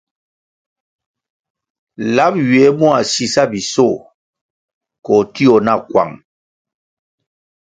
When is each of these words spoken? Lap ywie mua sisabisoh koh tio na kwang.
Lap 2.15 2.33
ywie 2.43 2.65
mua 2.79 2.99
sisabisoh 3.11 3.97
koh 5.05 5.23
tio 5.33 5.55
na 5.65 5.73
kwang. 5.89 6.13